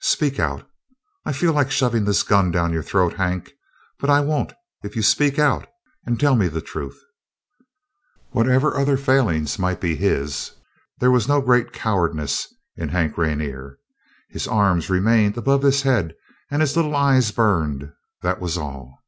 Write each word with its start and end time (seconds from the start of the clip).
"Speak 0.00 0.40
out! 0.40 0.66
I 1.26 1.34
feel 1.34 1.52
like 1.52 1.70
shovin' 1.70 2.06
this 2.06 2.22
gun 2.22 2.50
down 2.50 2.72
your 2.72 2.82
throat, 2.82 3.12
Hank, 3.16 3.52
but 3.98 4.08
I 4.08 4.20
won't 4.20 4.54
if 4.82 4.96
you 4.96 5.02
speak 5.02 5.38
out 5.38 5.68
and 6.06 6.18
tell 6.18 6.34
me 6.34 6.48
the 6.48 6.62
truth." 6.62 6.98
Whatever 8.30 8.74
other 8.74 8.96
failings 8.96 9.58
might 9.58 9.82
be 9.82 9.94
his, 9.94 10.52
there 10.98 11.10
was 11.10 11.28
no 11.28 11.42
great 11.42 11.74
cowardice 11.74 12.54
in 12.74 12.88
Hank 12.88 13.18
Rainer. 13.18 13.78
His 14.30 14.48
arms 14.48 14.88
remained 14.88 15.36
above 15.36 15.60
his 15.60 15.82
head 15.82 16.14
and 16.50 16.62
his 16.62 16.74
little 16.74 16.96
eyes 16.96 17.30
burned. 17.30 17.92
That 18.22 18.40
was 18.40 18.56
all. 18.56 18.98